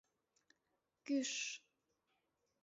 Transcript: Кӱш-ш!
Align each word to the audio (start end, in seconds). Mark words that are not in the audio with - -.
Кӱш-ш! 1.05 1.43